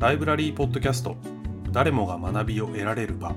[0.00, 1.14] ライブラリーポッドキャスト。
[1.72, 3.34] 誰もが学びを得られる場。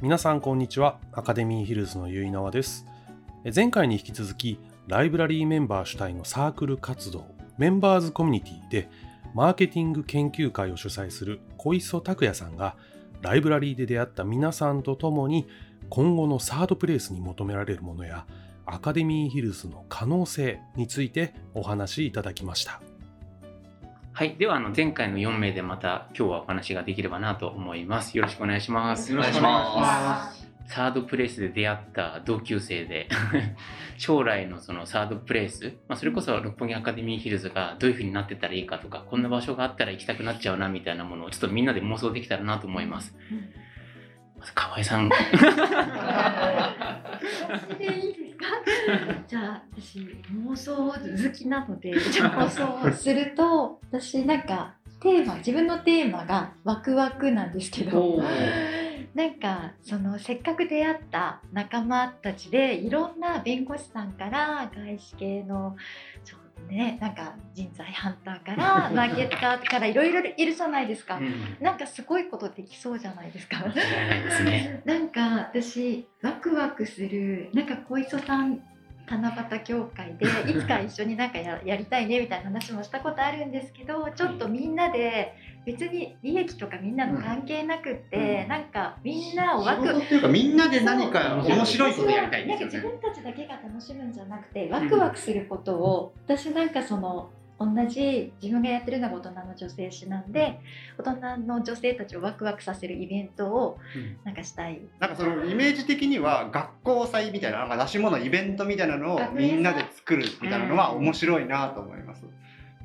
[0.00, 1.00] 皆さんこんにちは。
[1.10, 2.86] アカデミーヒルズの結井縄です。
[3.52, 7.26] 前回に引き続きライブラリーメンバー主体のサークル活動
[7.58, 8.88] メンバーズコミュニティで
[9.34, 12.76] マーケティング研究会を主催する小磯拓也さんが
[13.20, 15.48] ライブラリーで出会った皆さんと共に
[15.88, 18.26] 今後のサードプレイスに求められるものや
[18.64, 22.80] アカデミーヒルズの可能性についてお話しいただきました。
[24.16, 24.34] はい。
[24.38, 28.16] では、あの、前回の4名でまた今日はお話ができればなと思います。
[28.16, 29.12] よろしくお願いします。
[29.12, 30.48] よろしくお願いします。
[30.68, 33.10] サードプレイスで出会った同級生で
[33.98, 43.14] 将来のそのサードプレイス、まあ、それこそ六本木アカデミーヒルズがどういう風になってたらいいかとかこんな場所があったら行きたくなっちゃうなみたいなものをちょっとみんなで妄想できたらなと思います。
[44.38, 45.20] まず河合さん私
[47.76, 48.15] で いいですか
[49.26, 58.22] じゃあ私妄想好きなので妄想をすると私なんかテーマ自分のテーマがワクワクなんですけど
[59.14, 65.74] なんかそのせっかく出会った仲間たちでいろんな弁護士さんから外資系の
[66.22, 71.20] そうねなんか人材ハンターから マーケッターからいろいろいるじゃないですかう。
[71.22, 73.64] んなんかすごいことできそうじゃないですか。
[74.84, 78.60] なんか私ワクワクするなんか小磯さん
[79.08, 92.88] 七夕協会で いつか一緒になんかややりたいねみたいな話もしたことあるんですけどちょっとみんなで別に利益とかみんなの関係なくって、うんなんかみんなを仕ワク事っていうかみんなで何か面白いことやりたいんなんかですよね。
[92.88, 100.60] 自分たちだけが楽しむんじゃなくてワクワクすることを、私なんかその同じ自分がやってるのが大人の女性誌なんで
[100.98, 103.78] 大人の女性たちをワクワクさせるイベントを
[104.24, 104.80] なんかしたい。
[104.98, 112.24] なんかそのイメージ的には学校祭みたいななんか出し物イベントみたいなのをみんなで作るみたいなのは面白いなと思います。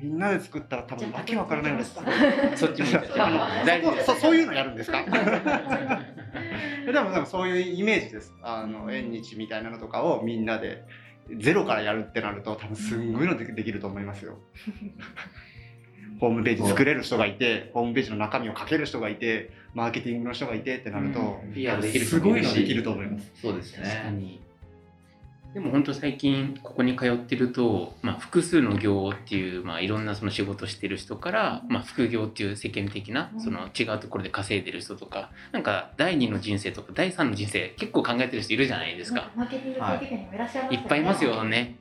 [0.00, 1.94] みんなで作ったら多分わけわからないんです。
[2.56, 5.04] そっちもそそそういうのやるんですか？
[6.86, 8.34] でもでもそういうイメージです。
[8.42, 10.82] あの縁日みたいなのとかをみんなで
[11.38, 14.38] ゼロからやるってなると多分すんごいのでできると思いますよ。
[16.20, 21.52] ホームページ作れる人がいてホームページの中身を書ける人がいてマーケティングの人がいてってなると、うん。
[21.52, 23.32] PR できる人すごいのできると思います。
[23.34, 24.38] そうです確かね。
[25.52, 25.54] に。
[25.54, 39.30] でも本当最近ここに通ってると、まあ、複数の業っていう、まあ、いろんなその仕事してる人から、まあ、副業っていう世間的なうんその違うところで稼いでる人とかなんか第二の人生とか第三の人生結構考えてる人いるじゃないですか。
[40.70, 41.76] いっぱいいますよね。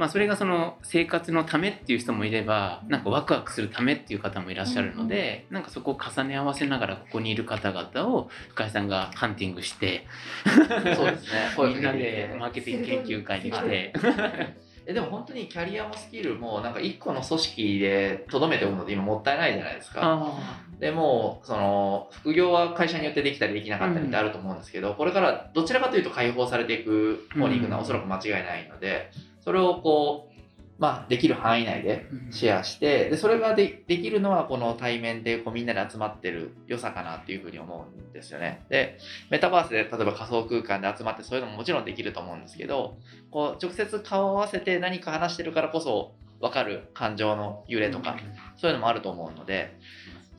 [0.00, 10.06] まあ、それがその生活のためっていう人もいればなんかワクワクするためっていう方もいらっしゃるので、なんかそこを重ね合わせながらここにいる方々を深井さんがハンティングして
[10.46, 10.66] そう
[11.10, 11.52] ですね。
[11.54, 13.92] 声みんなでマーケティング研究会に来て。
[14.86, 20.00] えでも本当にキャリアもスキルもなんか一個の組織でとどめておくのって今もったいないじゃないですか。
[20.02, 30.30] あでもその副業は会社によってできたりできなかったりってあると思うんですけど、これからどちらかというと解放されていく方に行くのはおそらく間違いないので、それをこう
[30.80, 38.64] まあできる範囲内でーシェアしてでそれがでできるのはこの対面でこうみんなで集まってる良さかなっていうふうに思うんですよね。
[38.70, 38.98] で
[39.28, 42.96] メタバースで例えば仮想空間で集まってそういうのももちろんできると思うんですけど
[43.30, 48.16] こう直接顔を合わせて何か話してるからこそ分かる感情の揺れとか
[48.56, 49.78] そういうのもあると思うので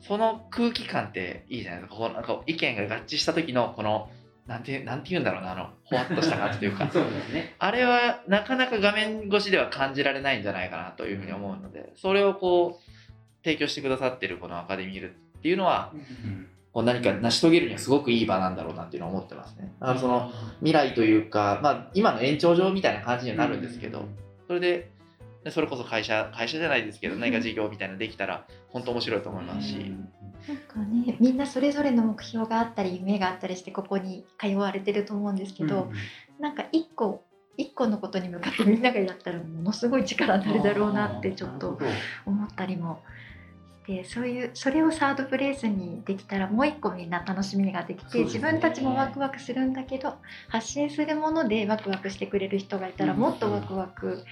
[0.00, 1.96] その空気感っていいじゃないですか。
[1.96, 4.10] こうなんか意見が合致した時のこの
[4.46, 6.88] なんてなんて言うんだろうなあのほわっとした感じというか。
[6.92, 7.54] そうですね。
[7.58, 12.92] あれはなかなか画面越しでは感じられないんじゃないかなというふうに思うので、それをこう、
[13.44, 15.92] 提供してくださってるこのアカデミールっていうのは、
[16.72, 19.72] こう何か成し遂げるにはすごくいい場なんだろうなっていうのを思ってますね。
[19.80, 24.06] だからその未来というか、まあ今の延長上みたいな感じにはなるんですけど、
[24.46, 24.90] それで、
[25.44, 29.92] でそれこそ会社、会社じゃないですけど、何か事業みたいなのできたら、本当面白いと思いますし、
[30.48, 31.16] なんかね。
[31.20, 35.90] みんなそれぞれの目標があったり夢があったりしてここに通われてると思うんですけど、
[36.40, 37.22] なんか一個
[37.56, 41.78] 一個のことに向かってみんながやったらものすごい力になるだろうなってちょっと
[42.26, 43.00] 思ったりも
[43.82, 48.24] してそういうそれをサードプレイスにできたらもう一個みんな楽しみができてね。
[48.24, 50.14] 自分たちもワクワクするんだけど
[50.48, 53.18] 発信するものでワクワクしてくれる人がいたらうん。
[53.18, 54.24] もっとワクワク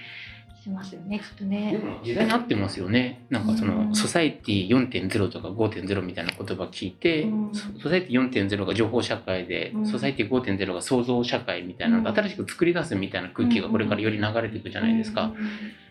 [0.61, 1.77] しますよねきっとでね。
[1.77, 3.25] も時代に合ってますよね。
[3.29, 15.23] なんかその、うん Society 4.0とか5.0みたいな言葉聞いて、うんソ Society 4.0が情報社会で、うん Society 5.0が創造社会みたいなの新しく作り出すみたいな空気がこれからより流れていくじゃないですか。
[15.23, 15.35] うん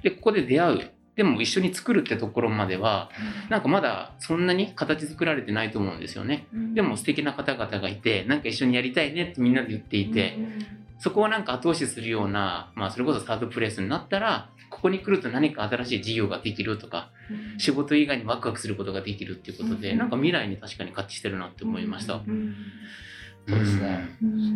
[0.02, 3.10] で、ここで出会うでも一緒に作るってところまでは
[3.48, 6.46] なんかまだそんなに形作られてないと思うんですよね。
[6.74, 10.38] でも素敵な方々がいてなんか一緒にやりたいねってみんなで言っていて、
[10.98, 17.10] そこをなんか後押しするような、まあ、それこそサードプレイスになったらここに来ると何か新しい事業ができるとか
[17.58, 19.98] 仕事以外にワクワクすることができるっていうことで、うん。
[19.98, 22.14] なんか未来に確かに合致してるなって思いました。
[22.14, 22.54] うん。
[23.48, 24.08] そうですね。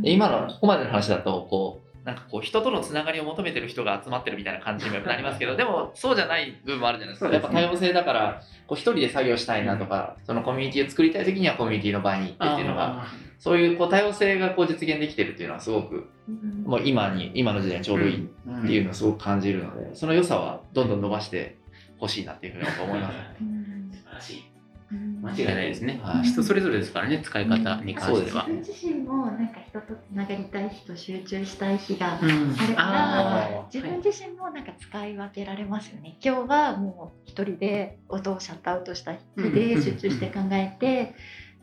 [0.04, 7.26] 今のここまでの話だとこうなんかこう人とのつながりを求めてる人が集まってるみたいな感じにもなりますけど でもそうじゃない部分もあるじゃないですか。
[7.26, 7.60] そうですね。
[7.60, 13.06] やっぱ多様性だからこう一人で作業したいなとかそのコミュニティを作りたい時にはコミュニティの場に行ってっていうのが
[13.38, 16.64] そういうこう多様性がこう実現できてるっていうのはすごくうん。
[16.64, 21.56] もう今に今の時代にちょうどいいっていうのをすごく感じるのでその良さはどんどん伸ばして
[21.98, 23.16] ほしいなっていうふうに思います。
[23.40, 23.90] うん。
[23.92, 24.44] 素晴らしい。
[24.48, 24.53] うん
[25.24, 28.46] 間違いないですね、はい人それぞれですからね使い方に関しては。
[28.46, 36.16] 自分自身もなんか人とつながりたい日と集中したい日がうんあるからあー自分自身もなんか使い分けられますよね。
[36.22, 41.14] 今日はもう一人で音をシャットアウトした日で集中して考えて、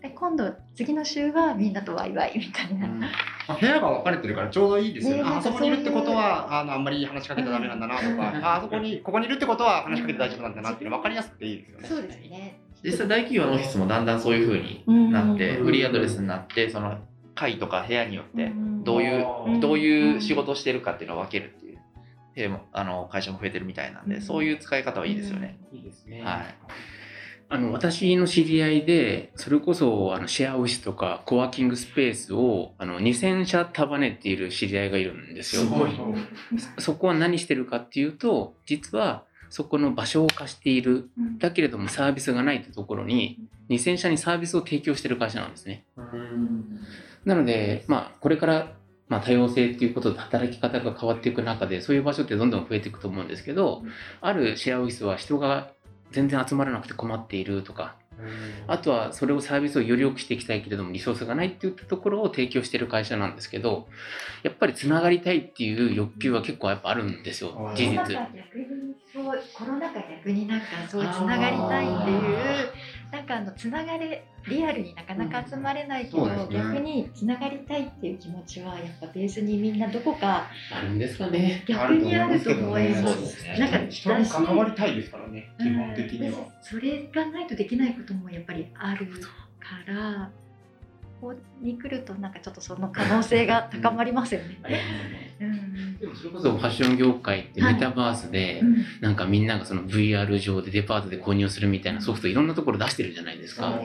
[0.01, 2.87] で今度次の週はみんなとワイワイみたいな。
[2.87, 3.07] ま
[3.47, 5.23] あ部屋が分かれてるからちょうどいいですよね。
[5.23, 11.87] ねああそこにいるってことはあのあんまり話しかけちゃダメなんだなとか、ああそこにここにいるってことは話しかけて大丈夫なんだなっていうの分かりやすくていいですよね。
[11.87, 12.59] そうですね。
[12.83, 16.97] 実際大企業のオフィスもだんだんそういうふうになってうんフリーアドレスになってその
[17.35, 18.51] 階とか部屋によって
[18.83, 21.79] どういううんどういう仕事をしてるかっていうのを分けるっていう
[22.35, 24.21] でもあの会社も増えてるみたいなんで、うん。
[24.21, 25.59] そういう使い方はいいですよね。
[25.73, 26.21] いいですね。
[26.21, 26.55] はい。
[27.49, 35.63] あの私の知り合いでそれこそあのシェアオフィスとかコワーキングスペースをあの2000社束ねている知り合いがいるんですよ。
[35.63, 35.91] すごい。
[36.79, 41.09] そこは何してるかっていうと実はそこの場所を貸している。
[41.17, 41.37] うん。
[41.37, 43.37] だけれどもサービスがないってところに
[43.69, 45.85] 2000社にサービスを提供してる会社なんですね。
[47.25, 48.73] なので、まあ、これから、
[49.07, 53.83] まあ、多様性っていうことで働き方が変わっていく中でそういう場所ってどんどん増えていくと思うんですけど
[54.21, 55.71] あるシェアオフィスは人が
[56.11, 57.95] 全然集まらなくて困っているとか
[58.67, 63.87] あとはそれをサービスをより良くしていきたいけれどもリソースがないっていったところを提供している会社なんですけど
[64.43, 67.97] やっぱりつながりたいっていう欲求は結構やっぱあるんですよ事実。
[67.97, 72.71] コロナ禍逆にそうコロナ禍逆になんかそうつながりたいっていう
[73.11, 76.57] なんかあのつながれリアルになかなか集まれないけど、そうですね。
[76.57, 81.63] 逆につながりたいっていう気持ちはやっぱベースにみんなどこかあるんですかね。
[81.67, 83.43] 逆にあると思います。
[83.43, 86.39] ねなんか人に関わりたいですからね、基本的には。
[86.39, 86.45] うん。
[86.61, 89.07] それがないとできないこともやっぱりある
[89.59, 90.31] から
[91.21, 94.57] ここに来るとなんかちょっとその可能性が高まりますよね。
[95.39, 95.99] うん。
[95.99, 98.85] でもそれこそファッション業界ってメタバースで、うん。
[99.01, 103.79] なんかみんながその VR 上でデパートで購入するみたいなソフトいろんなところ出してるじゃないですか。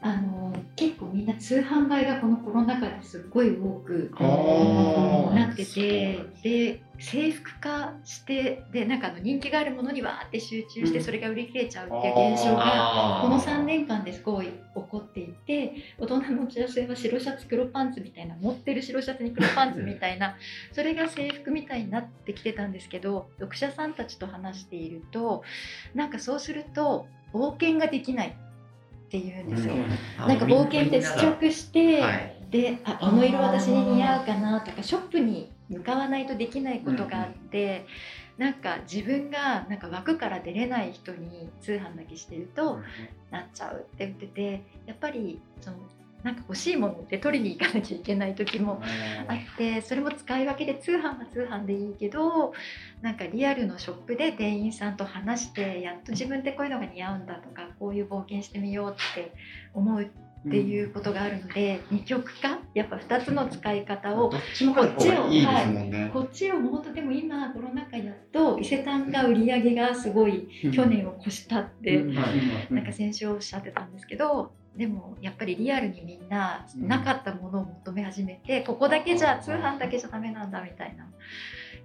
[0.00, 11.04] あの結構みんな通販買いがこのコロナ禍ですっごい多くなっててで制服化してでなんかあの人気があるものにわーって集中してうん。
[11.04, 20.36] それが売り切れちゃうっていう現象があこの3年間ですごい起こっていて大人の女性は白シャツ黒パンツみたいな持ってる白シャツに黒パンツみたいな
[20.72, 25.42] それが制服みたいになってきてたんですけど読者さんたちと話していると
[25.94, 28.36] なんかそうすると冒険ができない
[29.08, 29.74] っていうんですよ。
[30.18, 37.86] なんか冒険って試着して、はいであこの色私に似合うかなとかショップに向かわないとできないことがあって、
[38.38, 42.80] なんか自分がなんか枠から出れない人に通販だけしてると
[43.30, 45.76] なっちゃうって言っててやっぱりその
[46.28, 48.82] なんか欲しいものって取りに行かなきゃいけない時も
[49.26, 52.52] あってそれも使い分けで通販は通販でいいけど
[53.00, 59.32] なんかリアルのショップで店員さんと話してやっと自分ってこういうのが似合うんだとかこういう冒険してみようって
[59.72, 62.60] 思うっていうことがあるので、二極化？
[62.72, 66.10] やっぱ2つの使い方をどっちもか方がいいですもんね。
[66.12, 72.04] こっちをもうとでも今コロナ禍やっと伊勢丹が売り上げがすごい去年を越したって、
[72.70, 81.04] なんか先週おっしゃってたんですけどでもやっぱりリアルにみんななかったものを求め始めて、ここだけじゃ通販だけじゃダメなんだみたいな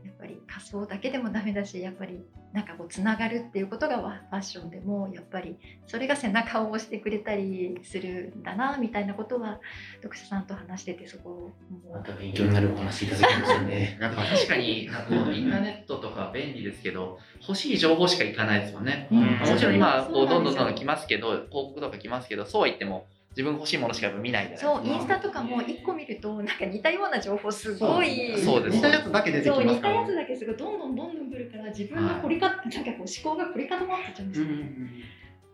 [0.05, 5.57] やっぱり仮想だけでもダメだしやっぱりなんかこうつながるっていうことがファッションでもやっぱり
[5.87, 9.59] それが背中を押してくれたりするんだなみたいなことは
[10.01, 11.51] 読者さんと話しててそこをも
[11.89, 13.97] うまた勉強になるお話いただきましたね。
[14.01, 19.07] なんか確かにこうインターネットとか便利ですけど欲しい情報しかいかないですもんね。
[19.11, 24.75] うんもちろん今こうどんどんどんどん来ますけど広告とか来ますけどそうは言っても自分欲しいものしか見ないじゃないですか。
[24.75, 28.75] そうインスタとかも1個見るとなんか似たような情報すごいそうです。
[28.75, 30.01] 似たやつだけ出てきそうますから。
[30.01, 34.47] 似たやつだけすごいどんどんどんどん来るから自分の凝りか、なんかこう思考が凝り固まってっちゃうんですよ、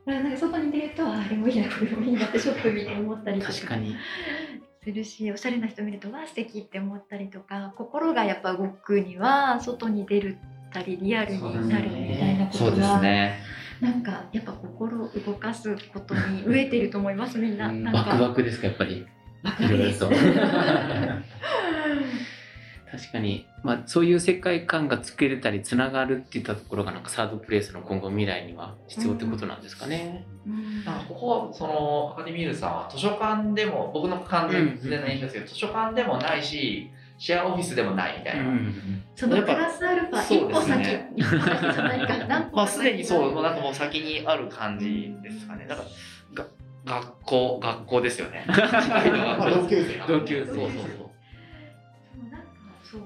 [0.05, 3.95] だからなんか外に出るとああれもいいなこれもいいなってちょっと見て思ったりとか確かに。
[4.81, 10.38] するしおしゃれな人見るとわあ素敵って思ったりとか心がやっぱ動くには外に出る
[10.71, 13.39] たりリアルになるみたいなこそうですとが、ね。
[13.81, 17.69] なんかやっぱ心を動かすことに飢えてると思いますみんな。
[17.69, 17.83] うん。
[17.83, 18.09] なんか。
[18.12, 19.05] ワクワクですかやっぱり？
[19.43, 20.00] ワクワクです。
[22.91, 30.25] 確かに、まあ、そういう世界観が作れたりつながるっていったところがなんかサードプレイスの今後未来には必要ってことなんですかね。
[30.48, 30.83] うん。
[30.83, 34.50] かここはそのアカデミールさんは図書館でも僕の完
[34.81, 36.89] 全な印象ですけど、図書館でもないし
[37.20, 38.46] シェアオフィスでもないみたいな、
[39.14, 45.66] そのプラスアルファそうです一歩先、ね一歩先じゃないか何歩まあかすでにそうもうなんかもう先にある感じですかね。
[45.68, 45.84] だか
[46.34, 46.50] らが
[46.86, 48.46] 学校学校ですよね。
[48.48, 50.54] まあ同級生同級生。
[50.54, 50.96] そうそうそうそ
[52.26, 52.48] うなんか
[52.84, 53.02] そう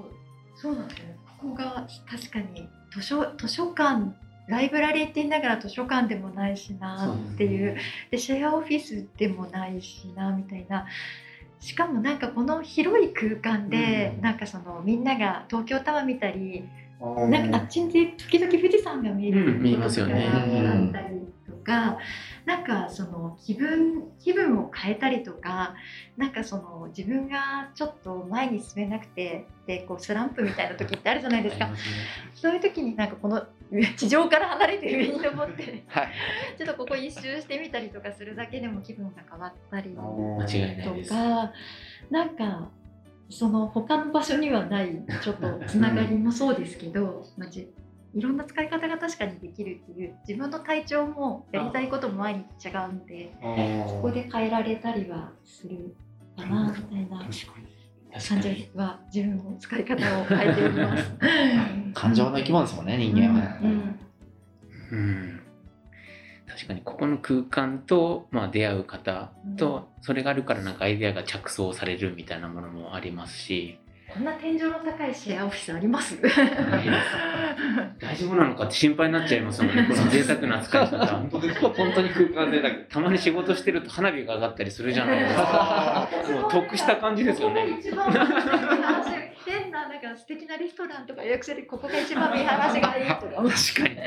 [0.56, 1.18] そうなんですよね。
[1.42, 4.14] ここが確かに図書図書館
[4.48, 7.76] ライブラリーって言いながら図書館でもないしなっていう。
[8.12, 10.86] でシェアオフィスでもないしなみたいな。
[11.64, 14.22] しかもなんかこの広い空間で、うん。
[14.22, 16.68] なんかそのみんなが東京タワー見たり、
[17.00, 20.30] あなんかあっちで時々富士山が見えるうん見えますよね
[21.64, 21.98] か、
[22.46, 25.76] なんかその気分気分を変えたりとか
[26.18, 31.70] なんかその自分がちょっと前に進めなくてでこうスランプみたいな時ってあるじゃないですか、
[32.36, 33.46] そういう時になんかこの
[33.98, 36.12] 地上から離れて上に登って はい。
[36.58, 40.02] ちょっとここ一周してみたりとかするだけでも気分が変わったりと。
[41.10, 41.52] か
[42.10, 42.70] なんか
[43.30, 47.48] その他の場所にはないちょっとつながりもそうですけど、ま
[48.14, 55.96] いろんな使い方が確かにできるっていう自分の体調もやりたいことも毎日違うんでここで変えられたりはする
[56.38, 57.18] かなみたいな
[58.28, 61.12] 感じは自分の使い方を変えております。
[61.94, 64.00] 感情の生き物ですもんね人間は、うん。
[64.92, 65.40] うん。
[66.48, 73.80] 確かにここの空間と、まあ、出会う方と、それがあるからなんかアイデアが着想されるみたいなものもありますし
[74.14, 76.16] こんな天井の高いシェアオフィスあります？
[76.22, 76.30] 大
[78.16, 79.88] 丈夫なのかって心配になっちゃいますもんね。
[79.90, 81.06] この贅沢な使い方。
[81.08, 86.08] 本当です本当に空間でだけたまに仕事してると花火が上がったりするじゃないですか。
[86.32, 87.66] もう得した感じですよね。
[89.46, 93.98] 変ななんか素敵なレストランとか予約してここが一番見晴らしがいいとか確かに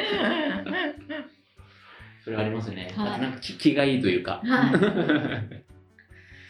[2.24, 4.78] それはありますね、はいなんか気気がいいというかはい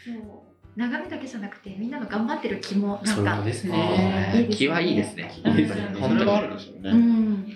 [0.05, 0.36] そう
[0.77, 5.31] 眺めだけじゃなくてみんなの頑張ってる気もなんかそうですあねー気はいいですね。
[5.43, 5.95] うんいいですね。
[5.99, 7.53] それがあるでしょうね、うん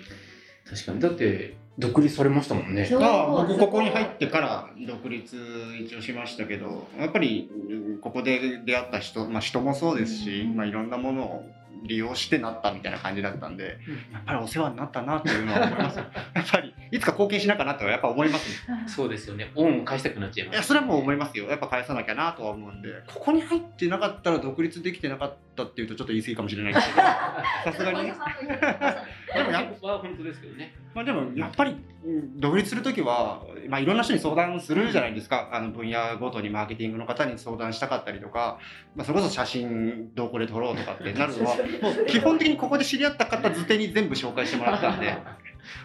[0.68, 1.00] 確かに。
[1.00, 2.88] だって独立されましたもんね。
[3.00, 5.36] あ僕ここに入ってから独立
[5.80, 11.44] 一応しましたけどやっぱりうんここで出会った人、まあ、人もそうですし、まあ、いろんなものを
[11.84, 13.78] 利用してなったみたいな感じだったんで
[14.12, 16.04] やっぱりお世話になったなっていうのは思いますよ。
[16.34, 18.84] やっぱりいつか貢献しなきゃなとはやっぱ思いますね。
[18.86, 19.50] そうですよね。
[19.54, 21.48] 恩を返したくなっちゃいますいやそれはもう思いますよ。
[21.48, 27.02] やっぱ返さなきゃなとは思うんでここに入ってなかったら独立できてなかったっていうとちょっと言い過ぎかもしれないですけど。
[27.06, 28.14] さすがにね。
[29.34, 30.74] でもやここは本当ですけどね。
[30.94, 35.50] まあ、でもやっぱりうん独立するときは、まあ、いろんな人に相談するじゃないですか。
[35.52, 38.58] あの分野ごとにマーケティングの方に相談したかったりとか、
[38.94, 45.16] まあ、それこそ写真どこで撮ろうとかってなるのは もう基本的にここで知り合った方づてに全部紹介してもらったんで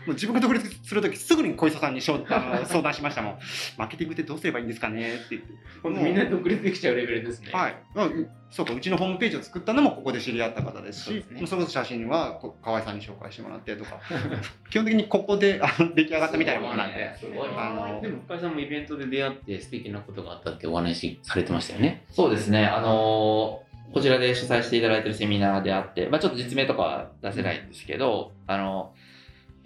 [0.05, 3.39] もう自分が独立するときすぐに小磯さんに相談しましたもん。
[3.77, 6.03] マーケティングってどうすればいいんですかねって言って。
[6.03, 7.51] みんな独立できちゃうレベルですね。
[7.51, 8.29] はい、うん。
[8.49, 11.39] そうかうちのホームページを作ったのもここで知り合った方ですしそうですね。
[11.39, 13.99] もうそれこそ写真はこ河合さんに紹介してもらってとか。
[14.69, 17.15] 基本的にここであの出来上がったみたいなものなんで。
[17.17, 17.49] すごい。
[17.57, 22.05] あのでも深井さんもイベントで出会って素敵なことがあったってお話しされてましたよね。
[22.09, 28.93] そうですね、あのーこちらで主催していただいているセミナーであって、まあ、ちょっと実名とかは出せないんですけど、あの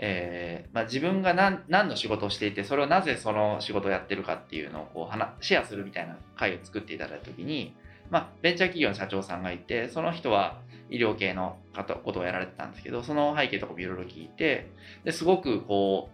[0.03, 7.75] えーまあ、自分が何何の仕事をしていて、それをなぜその仕事をやってるかっていうのをこう話シェアするみたいな会を作っていただいたときに、
[8.09, 11.57] まあ、ベンチャー企業の社長さんがいて、その人は医療系の
[12.03, 14.71] ことをやられてたんですけど、その背景とかもいろいろ聞いて、
[15.05, 16.09] ですごくこ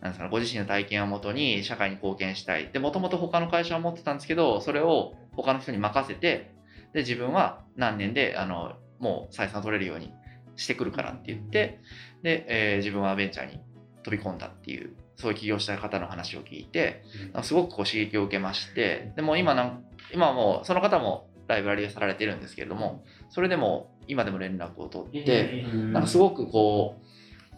[0.00, 2.70] う、なんですか、ご自身の体験をもとに社会に貢献したい。
[2.70, 6.54] で、もともと他の会社を持ってたんですけど、それを他の人に任せて、
[6.92, 10.12] で、自分は何年で、あの、もう採算取れるように
[10.56, 11.80] してくるからって言って、
[12.22, 13.60] で、えー自分はベンチャーに
[14.02, 17.04] 飛び込んだっていう、そういう起業した方の話を聞いて、
[17.42, 27.06] すごくこう刺激を受けまして、でも今なん、今はもうその方もライブラリーをされてるんですけれども、それでも今でも連絡を取って、なんかすごくこう、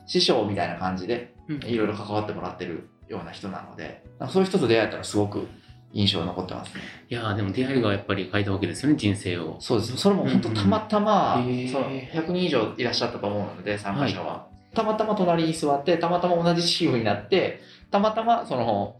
[0.07, 1.35] 師匠みたいな感じで、
[1.67, 5.47] いろいろ関わってもらってるような人なので、なんかそういう人と出会えたらすごく
[5.93, 6.83] 印象に残ってますね。
[7.09, 9.57] いやーでも出会いがやっぱり変えたわけですよね人生を。
[9.61, 9.97] そうです。
[9.97, 14.47] それも本当たまたま、うんうんその100人以上いらっしゃったと思うので、参加者は。
[14.75, 18.97] たまたま隣に座って、たまたま同じチームになって、たまたまその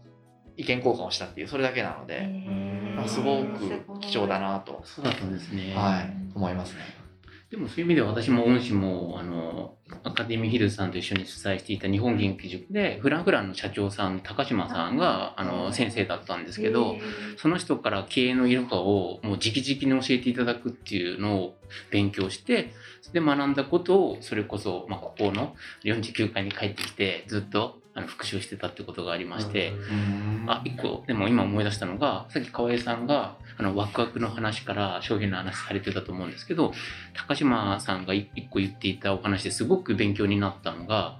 [0.57, 2.27] 意見交換をしたっていう、それだけなので、
[3.07, 7.05] すごく貴重だなと、そうだったんですね、はい、思いますね。
[7.55, 16.95] でもそういう意味では私も恩師もあのアカデミーヒルズさんと一緒に主催していた日本元気塾でフランフランの社長さん高島さんがあの先生だったんですけど
[17.37, 21.55] その人から経営のいろはをもう直々に教えていただくっていうのを
[21.91, 22.73] 勉強して
[23.11, 29.71] で学んだことをそれこそ、まあ、ここの49回に帰ってきてずっとあの復習してたってことがありまして、
[30.47, 36.73] あ一個でも今思い出したのがさっき川江さんがあのワクワクの話から商品の話されてたと思うんですけど
[37.13, 41.17] 高島さんが一個言っていたお話ですごく勉強になったのが、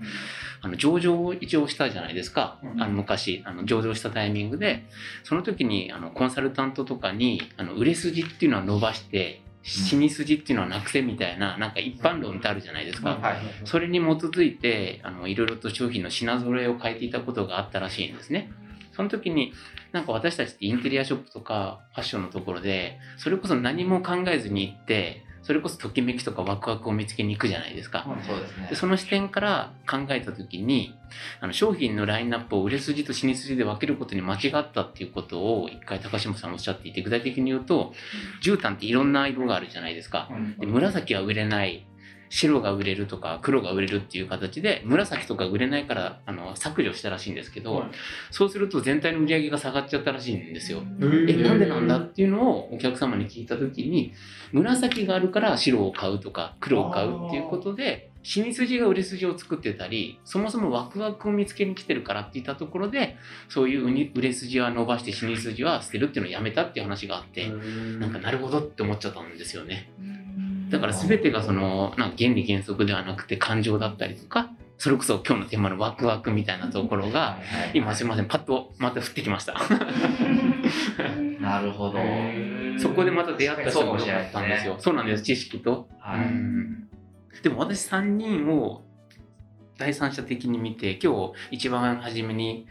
[0.61, 2.81] あの上場を一応したじゃないですか、うん。
[2.81, 4.83] あの昔あの上場したタイミングで
[5.23, 13.15] その時にあのコンサルタントとかにあの売れ筋っていうのは伸ばして死に筋っていうのはなくせみたいななんか一般論ってあるじゃないですか。
[13.15, 18.51] はいそれに基づいてあのいろいろと商品の品揃えを変えていたことがあったらしいんですね。
[18.95, 19.53] その時に
[19.91, 28.03] なんか私たちってインテリアショップとかファッションのところでそれこそ何も考えずに行ってそれこそときめきとかワクワクを見つけに行くじゃないですか。
[28.25, 30.95] そうですねでその視点から考えた時に
[31.39, 37.93] あの商品のラインナップを売れ筋と死に筋で分けることに間違ったっていうことを一回高島さんおっしゃっていて具体的に言うと
[38.41, 40.29] 絨毯っていろんな色があるじゃないですか。
[40.59, 41.85] で紫は売れない
[42.29, 47.85] 白が売れるとか黒が売れるっていう形で紫とか売れないからあの削除したらしいんですけど、
[48.31, 50.81] そうすると全体の売り上げが下がっちゃったらしいんですよ。
[51.01, 54.13] えなんでなんだっていうのをお客様に聞いた時に
[54.51, 63.17] 紫があるから白を買うとか黒を買うっていうことで死に筋が売れ筋を作ってたりそもそもワクワクを見つけに来てるからって言ったところで
[63.49, 67.47] そういう売れ筋は伸ばして死に筋は捨てるっていうのをやめたっていう話があって
[67.99, 69.91] なんかなるほどって思っちゃったんですよね。
[70.69, 77.37] だから全てがそのなんか原理原則ではなくて感情だったりとかそれこそ今日のテーマのワクワクみたいなところが
[77.73, 79.55] 今すいませんパッとまた降ってきました。
[81.39, 81.99] なるほど。
[82.77, 84.75] そこでまた出会った人が多かったんですよ。
[84.79, 85.87] そうなんです、知識と。
[85.99, 86.19] はい。
[86.19, 86.85] うん
[87.43, 88.81] でも私3人を
[89.77, 92.65] 第三者的に見て、今日一番初めに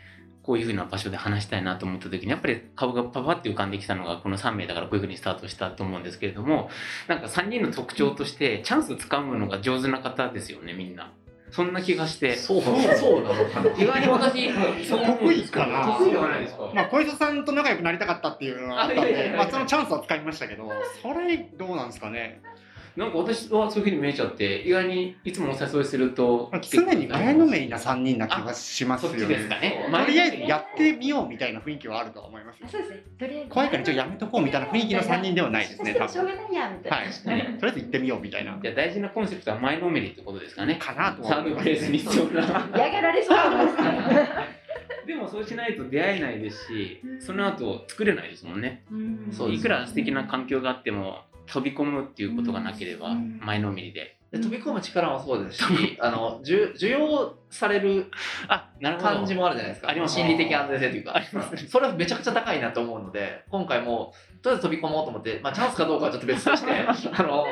[0.45, 6.69] こういうふうな場所で話したいなと思った時に、やっぱり顔がパパって浮かんできたのがこの3名だからこういうふうにスタートしたと思うんですけれども、
[7.09, 11.11] なんか3人の特徴としてチャンスつかむのが上手な方ですよね、みんな。
[11.51, 12.37] そんな気がして。
[12.37, 13.77] そう、そうなの。
[13.79, 14.53] 意外に私、
[14.89, 16.73] 得意かな得意ではないですか。
[16.75, 22.43] まあ小磯さんと仲良くなりたかったっていうのがあったんで、あいやいやいやまあそのチャンスは使いましたけど、それどうなんですかね。
[22.97, 29.89] なんか私はそういうふうに見えちゃって、意外にいつもお誘いするとまあ、常に前のめりな3人な気がしますよそっちですかね。
[29.91, 30.05] ね。
[30.05, 32.69] とりあえずやってみようみたいな雰囲気はあるとは思いますよ。
[32.71, 33.03] そうですね。
[33.19, 36.37] とりあえず怖いからちょっとやめとこうみたいな雰囲気の3人ではないですね、多しょう分。
[36.37, 36.97] がないやみたいな。
[36.99, 37.59] はい。
[37.59, 38.59] とりあえず行ってみようみたいな。
[38.63, 40.77] じゃあ大事なコンセプトは前のめりってことですかね。
[40.77, 42.69] かなとサードプレイスに必要な。
[42.77, 44.65] 嫌がられそうですね。
[45.07, 48.85] でもそうしないと出会えないですし、その後作れないですもんね。
[49.51, 54.19] いくら素敵な環境があっても飛び込むっていうことがなければうん前のめりで。
[54.35, 58.11] で飛び込む力もそうですし、あの、じゅ需要される。
[58.81, 59.89] 感じもあるじゃないですか。
[59.89, 61.15] あります心理的安全性というか。
[61.15, 67.47] あります それはめちゃくちゃ高いなと思うので、今回も、とりあえず飛び込もうと思って、まあ、チャンスかどうかはちょっと別として、 あの、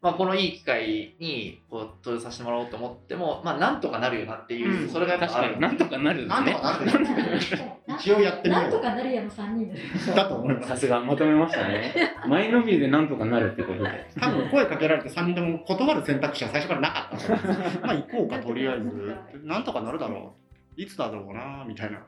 [0.00, 6.52] まあ、このいい機会にこう登場させてもらおうと思っても、まあ、なんとかなるよなっていう、うんそれがやっ確ぱあるかになんとかなるんですね。
[6.52, 7.58] なんとかなるでしょ
[7.88, 10.14] 一応やってみようなんとかなるやも3人です。
[10.14, 10.68] だと思います。
[10.68, 12.14] さすがまとめましたね。
[12.28, 13.90] 前のめりでなんとかなるってことで。
[14.20, 19.16] 多分声かけられて3人とも断る選択肢は最初からなかったまあ行こうか、とりあえず。
[19.42, 20.36] なんとかなるだろ
[20.76, 20.80] う。
[20.80, 21.98] いつだろうな、みたいな。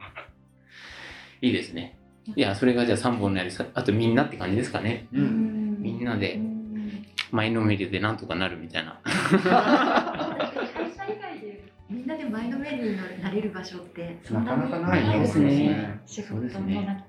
[1.43, 1.99] いいですね。
[2.37, 5.09] いや、それがじゃあ3本のやりさ、あとみんなって感じですかね。
[5.13, 5.19] う。
[5.19, 6.50] うんんみんなでうん
[7.31, 9.01] 前のめりでなんとかなるみたいな。
[9.05, 16.01] 会社以外でみんなで前のめりになれる場所ってそんなになかなかないですね。
[16.07, 17.07] 仕事そうですも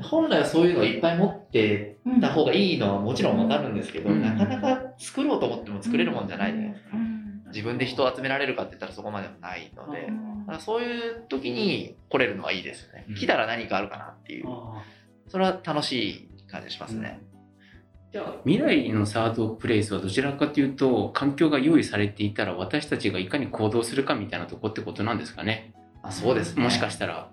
[0.00, 6.88] 本来はそういうのをいっぱい持ってうんた方がいいのはもちろんわかるんですけど、うんなかなか作ろうと思っても作れるもんじゃないじゃないですか。
[6.94, 7.12] うん
[7.52, 13.04] 自分で人を集められるかって言ったらそこまでもないので、うんそういう時に来れるのはいいですよね。
[13.10, 14.46] うん来たら何かあるかなっていう、
[15.28, 17.20] それは楽しい感じしますね。
[18.12, 25.72] じゃあ未来のサードプレイスはどちらかというと環境が用意されていたら私たちがいかに行動するかみたいなとこってことなんですかね。
[26.02, 26.62] あそうですね。
[26.62, 27.30] もしかしたら。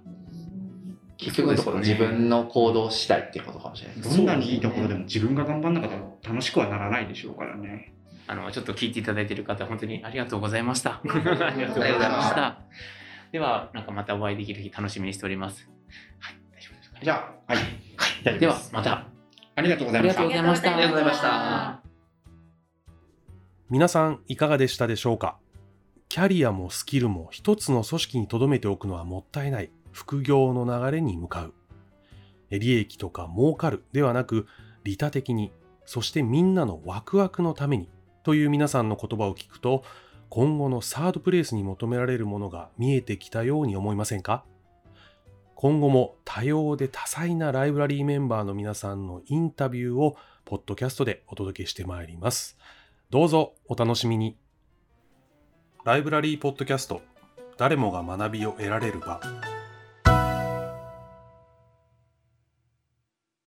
[1.18, 4.16] 結局のところ自分の行動次第っていうことかもしれないです。
[4.16, 7.94] どんなにいいところでも自分が頑張んなかったら楽しくはならないでしょうからね。
[8.28, 10.92] あのちょっと聞いていただいている方本当にありがとうございました。
[10.92, 12.60] ありがとうございました。
[13.34, 15.70] ではなんかまたお会いできる日楽しみにしております。
[16.20, 17.02] はい、大丈夫ですかね。
[17.04, 17.64] じゃあ、はい。
[18.24, 19.06] 大丈夫ではすまた
[19.60, 21.82] ありがとうございましたありがとうございました。
[23.70, 25.38] 皆さんいかがでしたでしょうか？
[26.08, 31.54] キャリアもスキルも一つの組織に留めておくのはもったいない副業の流れに向かう。
[32.50, 34.48] 利益とか儲かるではなく
[34.86, 35.52] 利他的に、
[35.86, 37.90] そしてみんなのワクワクのために
[38.24, 39.84] という皆さんの言葉を聞くと、
[40.30, 44.46] 今後のサードプレイスに求められるものが見えてきたように思いませんか？
[45.62, 52.58] 今後も多様で多彩なライブラリーメンバーの皆さんのインタビューをポッドキャストでお届けしてまいります。
[53.10, 54.38] どうぞお楽しみに。
[55.84, 57.02] ライブラリーポッドキャスト
[57.58, 59.20] 誰もが学びを得られる場